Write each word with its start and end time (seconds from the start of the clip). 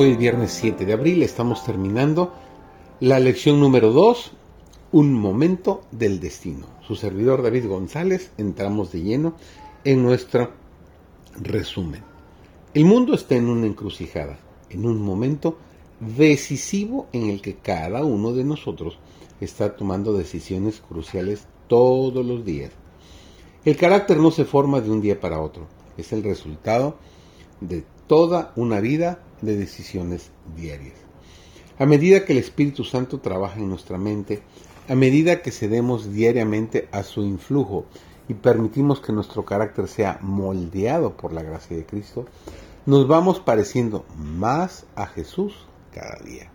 Hoy 0.00 0.12
es 0.12 0.18
viernes 0.18 0.52
7 0.52 0.86
de 0.86 0.92
abril, 0.92 1.24
estamos 1.24 1.64
terminando 1.64 2.32
la 3.00 3.18
lección 3.18 3.58
número 3.58 3.90
2, 3.90 4.30
Un 4.92 5.12
momento 5.12 5.80
del 5.90 6.20
destino. 6.20 6.66
Su 6.86 6.94
servidor 6.94 7.42
David 7.42 7.66
González, 7.66 8.30
entramos 8.38 8.92
de 8.92 9.02
lleno 9.02 9.34
en 9.82 10.04
nuestro 10.04 10.52
resumen. 11.40 12.04
El 12.74 12.84
mundo 12.84 13.12
está 13.12 13.34
en 13.34 13.48
una 13.48 13.66
encrucijada, 13.66 14.38
en 14.70 14.86
un 14.86 15.02
momento 15.02 15.58
decisivo 15.98 17.08
en 17.12 17.28
el 17.28 17.42
que 17.42 17.56
cada 17.56 18.04
uno 18.04 18.32
de 18.32 18.44
nosotros 18.44 19.00
está 19.40 19.74
tomando 19.74 20.16
decisiones 20.16 20.80
cruciales 20.80 21.48
todos 21.66 22.24
los 22.24 22.44
días. 22.44 22.70
El 23.64 23.76
carácter 23.76 24.18
no 24.18 24.30
se 24.30 24.44
forma 24.44 24.80
de 24.80 24.92
un 24.92 25.00
día 25.00 25.18
para 25.18 25.40
otro, 25.40 25.66
es 25.96 26.12
el 26.12 26.22
resultado 26.22 26.98
de 27.60 27.82
toda 28.08 28.52
una 28.56 28.80
vida 28.80 29.20
de 29.42 29.56
decisiones 29.56 30.30
diarias. 30.56 30.96
A 31.78 31.86
medida 31.86 32.24
que 32.24 32.32
el 32.32 32.38
Espíritu 32.38 32.82
Santo 32.82 33.20
trabaja 33.20 33.60
en 33.60 33.68
nuestra 33.68 33.98
mente, 33.98 34.42
a 34.88 34.96
medida 34.96 35.42
que 35.42 35.52
cedemos 35.52 36.12
diariamente 36.12 36.88
a 36.90 37.04
su 37.04 37.22
influjo 37.22 37.84
y 38.26 38.34
permitimos 38.34 39.00
que 39.00 39.12
nuestro 39.12 39.44
carácter 39.44 39.86
sea 39.86 40.18
moldeado 40.22 41.16
por 41.16 41.32
la 41.32 41.42
gracia 41.42 41.76
de 41.76 41.86
Cristo, 41.86 42.26
nos 42.86 43.06
vamos 43.06 43.38
pareciendo 43.38 44.04
más 44.16 44.86
a 44.96 45.06
Jesús 45.06 45.54
cada 45.92 46.18
día. 46.24 46.50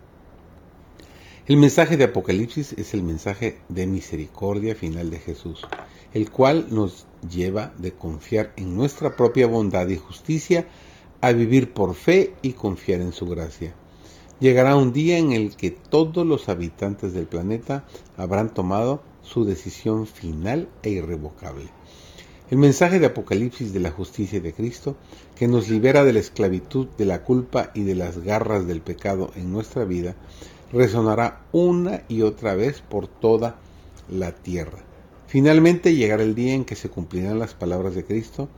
El 1.46 1.58
mensaje 1.58 1.96
de 1.96 2.04
Apocalipsis 2.04 2.72
es 2.72 2.94
el 2.94 3.02
mensaje 3.02 3.58
de 3.68 3.86
misericordia 3.86 4.74
final 4.74 5.10
de 5.10 5.18
Jesús, 5.18 5.66
el 6.12 6.30
cual 6.30 6.66
nos 6.70 7.06
lleva 7.28 7.72
de 7.78 7.92
confiar 7.92 8.52
en 8.56 8.74
nuestra 8.74 9.14
propia 9.14 9.46
bondad 9.46 9.88
y 9.88 9.96
justicia 9.96 10.66
a 11.26 11.32
vivir 11.32 11.72
por 11.72 11.94
fe 11.94 12.34
y 12.42 12.52
confiar 12.52 13.00
en 13.00 13.12
su 13.12 13.26
gracia. 13.26 13.74
Llegará 14.40 14.76
un 14.76 14.92
día 14.92 15.16
en 15.16 15.32
el 15.32 15.56
que 15.56 15.70
todos 15.70 16.26
los 16.26 16.50
habitantes 16.50 17.14
del 17.14 17.26
planeta 17.26 17.86
habrán 18.18 18.52
tomado 18.52 19.02
su 19.22 19.46
decisión 19.46 20.06
final 20.06 20.68
e 20.82 20.90
irrevocable. 20.90 21.68
El 22.50 22.58
mensaje 22.58 22.98
de 22.98 23.06
Apocalipsis 23.06 23.72
de 23.72 23.80
la 23.80 23.90
justicia 23.90 24.38
de 24.38 24.52
Cristo, 24.52 24.96
que 25.34 25.48
nos 25.48 25.70
libera 25.70 26.04
de 26.04 26.12
la 26.12 26.18
esclavitud, 26.18 26.88
de 26.98 27.06
la 27.06 27.22
culpa 27.22 27.70
y 27.72 27.84
de 27.84 27.94
las 27.94 28.18
garras 28.18 28.66
del 28.66 28.82
pecado 28.82 29.30
en 29.34 29.50
nuestra 29.50 29.86
vida, 29.86 30.14
resonará 30.72 31.46
una 31.52 32.02
y 32.06 32.20
otra 32.20 32.54
vez 32.54 32.82
por 32.82 33.06
toda 33.06 33.56
la 34.10 34.32
tierra. 34.32 34.80
Finalmente 35.26 35.94
llegará 35.94 36.22
el 36.22 36.34
día 36.34 36.52
en 36.52 36.66
que 36.66 36.76
se 36.76 36.90
cumplirán 36.90 37.38
las 37.38 37.54
palabras 37.54 37.94
de 37.94 38.04
Cristo 38.04 38.50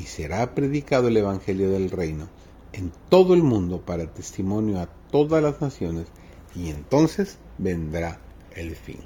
y 0.00 0.04
será 0.04 0.54
predicado 0.54 1.08
el 1.08 1.16
Evangelio 1.16 1.70
del 1.70 1.90
Reino 1.90 2.28
en 2.72 2.92
todo 3.08 3.34
el 3.34 3.42
mundo 3.42 3.80
para 3.80 4.12
testimonio 4.12 4.80
a 4.80 4.86
todas 5.10 5.42
las 5.42 5.60
naciones, 5.60 6.06
y 6.54 6.68
entonces 6.68 7.38
vendrá 7.56 8.20
el 8.54 8.76
fin. 8.76 8.98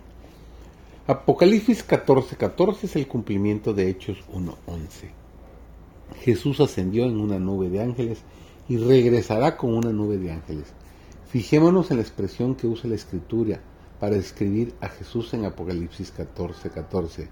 Apocalipsis 1.07 1.87
14:14 1.87 2.85
es 2.85 2.97
el 2.97 3.07
cumplimiento 3.07 3.73
de 3.73 3.89
Hechos 3.89 4.19
1:11. 4.33 5.11
Jesús 6.21 6.61
ascendió 6.61 7.05
en 7.05 7.19
una 7.19 7.39
nube 7.39 7.71
de 7.71 7.81
ángeles 7.81 8.23
y 8.69 8.77
regresará 8.77 9.57
con 9.57 9.75
una 9.75 9.93
nube 9.93 10.19
de 10.19 10.33
ángeles. 10.33 10.67
Fijémonos 11.29 11.91
en 11.91 11.97
la 11.97 12.03
expresión 12.03 12.55
que 12.55 12.67
usa 12.67 12.91
la 12.91 12.97
Escritura 12.97 13.61
para 13.99 14.17
describir 14.17 14.75
a 14.81 14.89
Jesús 14.89 15.33
en 15.33 15.45
Apocalipsis 15.45 16.13
14:14. 16.13 17.29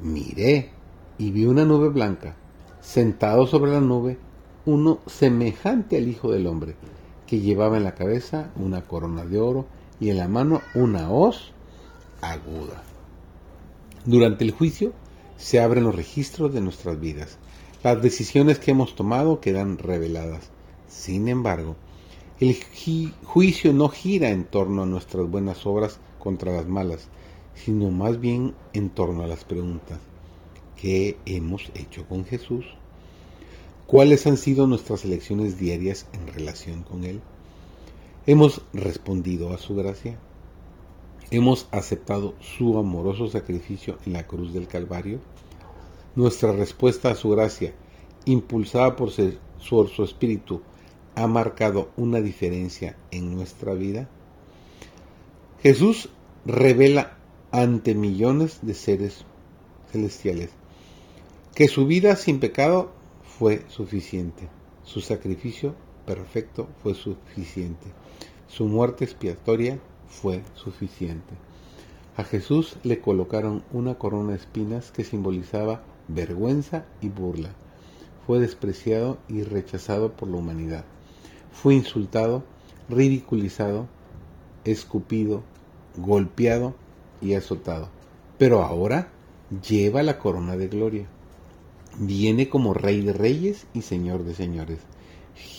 Miré 0.00 0.70
y 1.18 1.30
vi 1.30 1.46
una 1.46 1.64
nube 1.64 1.88
blanca 1.88 2.36
sentado 2.80 3.46
sobre 3.46 3.72
la 3.72 3.80
nube, 3.80 4.18
uno 4.66 4.98
semejante 5.06 5.96
al 5.96 6.08
Hijo 6.08 6.30
del 6.30 6.46
Hombre, 6.46 6.76
que 7.26 7.40
llevaba 7.40 7.76
en 7.76 7.84
la 7.84 7.94
cabeza 7.94 8.50
una 8.56 8.86
corona 8.86 9.24
de 9.24 9.38
oro 9.38 9.66
y 10.00 10.10
en 10.10 10.18
la 10.18 10.28
mano 10.28 10.60
una 10.74 11.10
hoz 11.10 11.52
aguda. 12.20 12.82
Durante 14.04 14.44
el 14.44 14.50
juicio 14.50 14.92
se 15.36 15.60
abren 15.60 15.84
los 15.84 15.94
registros 15.94 16.52
de 16.52 16.60
nuestras 16.60 17.00
vidas. 17.00 17.38
Las 17.82 18.02
decisiones 18.02 18.58
que 18.58 18.72
hemos 18.72 18.94
tomado 18.94 19.40
quedan 19.40 19.78
reveladas. 19.78 20.50
Sin 20.88 21.28
embargo, 21.28 21.76
el 22.40 22.56
juicio 23.24 23.72
no 23.72 23.88
gira 23.88 24.30
en 24.30 24.44
torno 24.44 24.82
a 24.82 24.86
nuestras 24.86 25.28
buenas 25.28 25.66
obras 25.66 25.98
contra 26.18 26.52
las 26.52 26.66
malas, 26.66 27.08
sino 27.54 27.90
más 27.90 28.20
bien 28.20 28.54
en 28.72 28.90
torno 28.90 29.22
a 29.22 29.26
las 29.26 29.44
preguntas. 29.44 29.98
¿Qué 30.80 31.18
hemos 31.26 31.70
hecho 31.74 32.06
con 32.08 32.24
Jesús? 32.24 32.64
¿Cuáles 33.86 34.26
han 34.26 34.38
sido 34.38 34.66
nuestras 34.66 35.04
elecciones 35.04 35.58
diarias 35.58 36.06
en 36.14 36.26
relación 36.26 36.84
con 36.84 37.04
Él? 37.04 37.20
¿Hemos 38.26 38.62
respondido 38.72 39.52
a 39.52 39.58
su 39.58 39.74
gracia? 39.74 40.18
¿Hemos 41.30 41.68
aceptado 41.70 42.34
su 42.40 42.78
amoroso 42.78 43.28
sacrificio 43.28 43.98
en 44.06 44.14
la 44.14 44.26
cruz 44.26 44.54
del 44.54 44.68
Calvario? 44.68 45.18
Nuestra 46.16 46.52
respuesta 46.52 47.10
a 47.10 47.14
su 47.14 47.28
gracia, 47.28 47.74
impulsada 48.24 48.96
por 48.96 49.10
su, 49.10 49.36
su 49.58 50.02
espíritu, 50.02 50.62
ha 51.14 51.26
marcado 51.26 51.90
una 51.98 52.22
diferencia 52.22 52.96
en 53.10 53.34
nuestra 53.34 53.74
vida? 53.74 54.08
Jesús 55.62 56.08
revela 56.46 57.18
ante 57.50 57.94
millones 57.94 58.60
de 58.62 58.72
seres 58.72 59.26
celestiales 59.92 60.48
que 61.54 61.66
su 61.66 61.84
vida 61.84 62.14
sin 62.14 62.38
pecado 62.38 62.92
fue 63.38 63.64
suficiente, 63.68 64.48
su 64.84 65.00
sacrificio 65.00 65.74
perfecto 66.06 66.68
fue 66.82 66.94
suficiente, 66.94 67.88
su 68.46 68.66
muerte 68.66 69.04
expiatoria 69.04 69.80
fue 70.08 70.42
suficiente. 70.54 71.34
A 72.16 72.24
Jesús 72.24 72.76
le 72.84 73.00
colocaron 73.00 73.64
una 73.72 73.96
corona 73.96 74.30
de 74.30 74.36
espinas 74.36 74.92
que 74.92 75.04
simbolizaba 75.04 75.82
vergüenza 76.08 76.84
y 77.00 77.08
burla. 77.08 77.50
Fue 78.26 78.38
despreciado 78.38 79.18
y 79.28 79.42
rechazado 79.42 80.12
por 80.12 80.28
la 80.28 80.36
humanidad. 80.36 80.84
Fue 81.52 81.74
insultado, 81.74 82.44
ridiculizado, 82.88 83.88
escupido, 84.64 85.42
golpeado 85.96 86.74
y 87.20 87.34
azotado. 87.34 87.88
Pero 88.38 88.62
ahora 88.62 89.08
lleva 89.68 90.02
la 90.02 90.18
corona 90.18 90.56
de 90.56 90.68
gloria 90.68 91.08
viene 91.98 92.48
como 92.48 92.74
rey 92.74 93.00
de 93.00 93.12
reyes 93.12 93.66
y 93.74 93.82
señor 93.82 94.24
de 94.24 94.34
señores. 94.34 94.78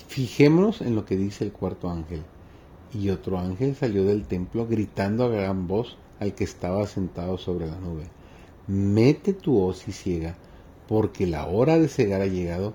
Fijémonos 0.08 0.81
en 0.81 0.96
lo 0.96 1.06
que 1.06 1.16
dice 1.16 1.44
el 1.44 1.52
cuarto 1.52 1.90
ángel. 1.90 2.24
Y 2.94 3.09
otro 3.09 3.40
ángel 3.40 3.75
salió 3.75 4.03
del 4.03 4.25
templo 4.25 4.68
gritando 4.68 5.24
a 5.24 5.30
gran 5.30 5.68
voz 5.68 5.97
al 6.20 6.36
que 6.36 6.44
estaba 6.44 6.86
sentado 6.88 7.38
sobre 7.38 7.68
la 7.68 7.80
nube. 7.80 8.03
Mete 8.68 9.34
tu 9.34 9.59
hoz 9.59 9.88
y 9.88 9.91
ciega, 9.91 10.36
porque 10.88 11.25
la 11.25 11.47
hora 11.47 11.80
de 11.80 11.88
cegar 11.88 12.22
ha 12.22 12.28
llegado, 12.28 12.74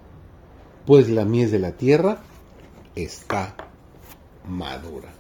pues 0.87 1.09
la 1.09 1.25
mies 1.25 1.51
de 1.51 1.59
la 1.59 1.73
tierra 1.73 2.23
está 2.95 3.55
madura. 4.49 5.13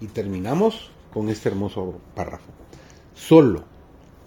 Y 0.00 0.06
terminamos 0.06 0.90
con 1.12 1.28
este 1.28 1.48
hermoso 1.48 1.98
párrafo. 2.14 2.52
Solo 3.14 3.64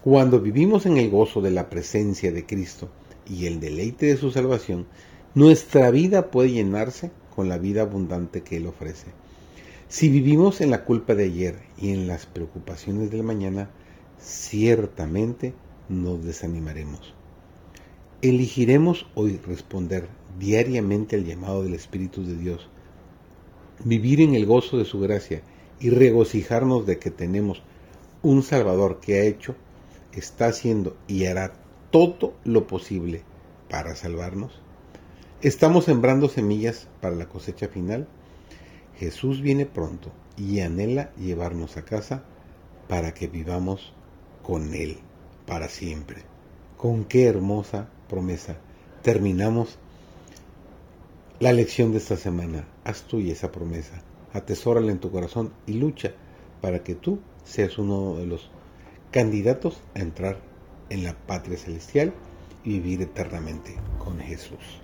cuando 0.03 0.39
vivimos 0.39 0.85
en 0.85 0.97
el 0.97 1.09
gozo 1.09 1.41
de 1.41 1.51
la 1.51 1.69
presencia 1.69 2.31
de 2.31 2.45
Cristo, 2.45 2.89
y 3.29 3.45
el 3.45 3.59
deleite 3.59 4.07
de 4.07 4.17
su 4.17 4.31
salvación, 4.31 4.87
nuestra 5.35 5.91
vida 5.91 6.31
puede 6.31 6.51
llenarse 6.51 7.11
con 7.35 7.47
la 7.47 7.57
vida 7.57 7.83
abundante 7.83 8.41
que 8.41 8.57
Él 8.57 8.67
ofrece. 8.67 9.07
Si 9.87 10.09
vivimos 10.09 10.61
en 10.61 10.71
la 10.71 10.83
culpa 10.83 11.15
de 11.15 11.25
ayer 11.25 11.59
y 11.77 11.91
en 11.91 12.07
las 12.07 12.25
preocupaciones 12.25 13.11
del 13.11 13.23
mañana, 13.23 13.69
ciertamente 14.19 15.53
nos 15.87 16.23
desanimaremos. 16.23 17.13
Elegiremos 18.21 19.07
hoy 19.15 19.39
responder 19.47 20.07
diariamente 20.37 21.15
al 21.15 21.25
llamado 21.25 21.63
del 21.63 21.73
Espíritu 21.73 22.23
de 22.23 22.35
Dios, 22.35 22.69
vivir 23.83 24.21
en 24.21 24.35
el 24.35 24.45
gozo 24.45 24.77
de 24.77 24.85
su 24.85 24.99
gracia 24.99 25.41
y 25.79 25.89
regocijarnos 25.89 26.85
de 26.85 26.99
que 26.99 27.11
tenemos 27.11 27.63
un 28.21 28.43
Salvador 28.43 28.99
que 28.99 29.19
ha 29.19 29.23
hecho, 29.23 29.55
está 30.13 30.47
haciendo 30.47 30.97
y 31.07 31.25
hará 31.25 31.53
todo 31.91 32.33
lo 32.43 32.67
posible 32.67 33.23
para 33.69 33.95
salvarnos? 33.95 34.61
¿Estamos 35.41 35.85
sembrando 35.85 36.27
semillas 36.27 36.87
para 37.01 37.15
la 37.15 37.27
cosecha 37.27 37.67
final? 37.67 38.07
Jesús 38.97 39.41
viene 39.41 39.65
pronto 39.65 40.11
y 40.37 40.59
anhela 40.59 41.13
llevarnos 41.15 41.77
a 41.77 41.85
casa 41.85 42.23
para 42.87 43.13
que 43.13 43.27
vivamos 43.27 43.93
con 44.43 44.73
Él 44.73 44.97
para 45.45 45.69
siempre. 45.69 46.23
Con 46.77 47.05
qué 47.05 47.25
hermosa 47.25 47.89
promesa 48.09 48.57
terminamos 49.01 49.77
la 51.39 51.53
lección 51.53 51.91
de 51.91 51.99
esta 51.99 52.17
semana. 52.17 52.67
Haz 52.83 53.03
tuya 53.03 53.31
esa 53.31 53.51
promesa, 53.51 54.01
atesórala 54.33 54.91
en 54.91 54.99
tu 54.99 55.11
corazón 55.11 55.53
y 55.65 55.73
lucha 55.73 56.13
para 56.61 56.83
que 56.83 56.95
tú 56.95 57.19
seas 57.45 57.77
uno 57.77 58.15
de 58.15 58.25
los 58.25 58.51
candidatos 59.11 59.81
a 59.95 59.99
entrar 59.99 60.48
en 60.89 61.03
la 61.03 61.13
patria 61.13 61.57
celestial 61.57 62.13
y 62.63 62.79
vivir 62.79 63.01
eternamente 63.01 63.75
con 63.97 64.19
Jesús. 64.19 64.81